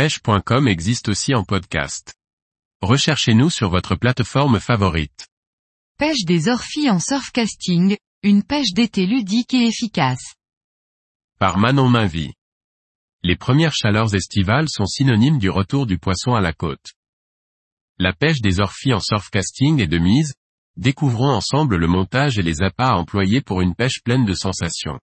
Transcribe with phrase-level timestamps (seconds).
[0.00, 2.14] pêche.com existe aussi en podcast.
[2.80, 5.28] Recherchez-nous sur votre plateforme favorite.
[5.98, 10.36] Pêche des orphies en surfcasting, une pêche d'été ludique et efficace.
[11.38, 12.32] Par Manon Mainvie.
[13.22, 16.94] Les premières chaleurs estivales sont synonymes du retour du poisson à la côte.
[17.98, 20.32] La pêche des orphies en surfcasting est de mise,
[20.78, 24.98] découvrons ensemble le montage et les appâts à employer pour une pêche pleine de sensations.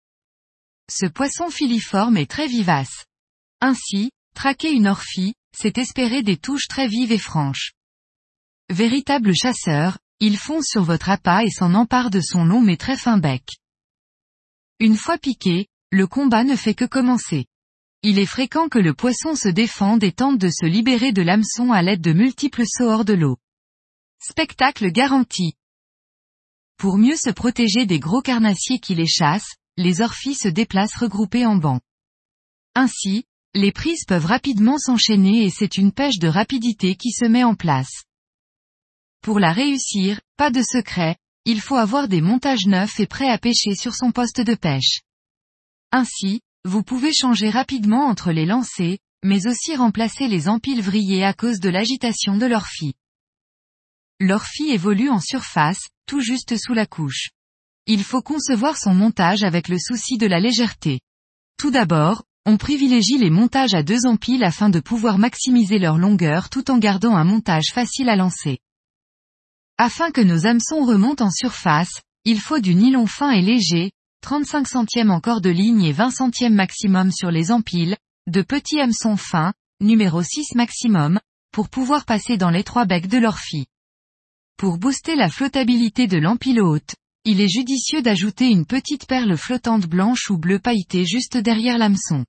[0.89, 3.05] Ce poisson filiforme est très vivace.
[3.61, 7.73] Ainsi, traquer une orphie, c'est espérer des touches très vives et franches.
[8.69, 12.97] Véritable chasseur, il fonce sur votre appât et s'en empare de son long mais très
[12.97, 13.57] fin bec.
[14.79, 17.47] Une fois piqué, le combat ne fait que commencer.
[18.03, 21.71] Il est fréquent que le poisson se défende et tente de se libérer de l'hameçon
[21.71, 23.37] à l'aide de multiples sauts hors de l'eau.
[24.19, 25.53] Spectacle garanti.
[26.77, 31.47] Pour mieux se protéger des gros carnassiers qui les chassent, les orphies se déplacent regroupées
[31.47, 31.81] en bancs.
[32.75, 37.43] Ainsi, les prises peuvent rapidement s'enchaîner et c'est une pêche de rapidité qui se met
[37.43, 38.03] en place.
[39.21, 43.37] Pour la réussir, pas de secret, il faut avoir des montages neufs et prêts à
[43.37, 45.01] pêcher sur son poste de pêche.
[45.91, 51.33] Ainsi, vous pouvez changer rapidement entre les lancers, mais aussi remplacer les empiles vrillés à
[51.33, 52.93] cause de l'agitation de l'orphie.
[54.19, 57.29] L'orphie évolue en surface, tout juste sous la couche.
[57.85, 60.99] Il faut concevoir son montage avec le souci de la légèreté.
[61.57, 66.49] Tout d'abord, on privilégie les montages à deux empiles afin de pouvoir maximiser leur longueur
[66.49, 68.59] tout en gardant un montage facile à lancer.
[69.77, 74.65] Afin que nos hameçons remontent en surface, il faut du nylon fin et léger, 35
[74.65, 79.53] centièmes en corde ligne et 20 centièmes maximum sur les empiles, de petits hameçons fins,
[79.81, 81.19] numéro 6 maximum,
[81.51, 83.67] pour pouvoir passer dans les trois becs de l'orphie.
[84.55, 89.85] Pour booster la flottabilité de l'empile haute, il est judicieux d'ajouter une petite perle flottante
[89.85, 92.23] blanche ou bleue pailletée juste derrière l'hameçon.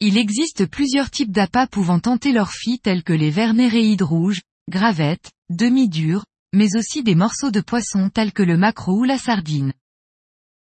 [0.00, 5.32] Il existe plusieurs types d'appâts pouvant tenter leur fille tels que les vernéréides rouges, gravettes,
[5.50, 9.72] demi-dures, mais aussi des morceaux de poisson tels que le maquereau ou la sardine.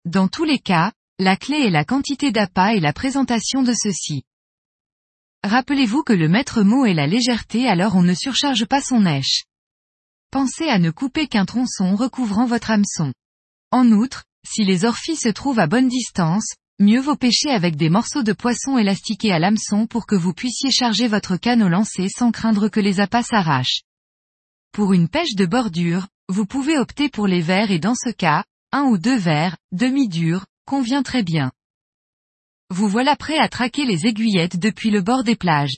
[0.06, 4.24] Dans tous les cas, la clé est la quantité d'appât et la présentation de ceux-ci.
[5.44, 9.46] Rappelez-vous que le maître mot est la légèreté alors on ne surcharge pas son nèche.
[10.32, 13.14] Pensez à ne couper qu'un tronçon recouvrant votre hameçon.
[13.72, 17.90] En outre, si les orphies se trouvent à bonne distance, mieux vaut pêcher avec des
[17.90, 22.08] morceaux de poisson élastiqués à l'hameçon pour que vous puissiez charger votre canne au lancer
[22.10, 23.82] sans craindre que les appâts s'arrachent.
[24.72, 28.44] Pour une pêche de bordure, vous pouvez opter pour les verres et dans ce cas,
[28.72, 31.52] un ou deux verres, demi-durs, convient très bien.
[32.70, 35.78] Vous voilà prêt à traquer les aiguillettes depuis le bord des plages.